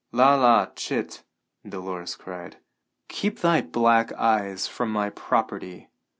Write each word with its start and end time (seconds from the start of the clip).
"La 0.11 0.33
la, 0.33 0.65
chit!" 0.75 1.21
Dolores 1.63 2.15
cried; 2.15 2.57
"keep 3.07 3.41
thy 3.41 3.61
black 3.61 4.11
eyes 4.13 4.67
from 4.67 4.89
my 4.91 5.11
property." 5.11 5.89